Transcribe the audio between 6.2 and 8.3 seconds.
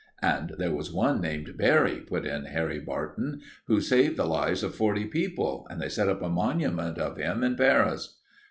a monument of him in Paris."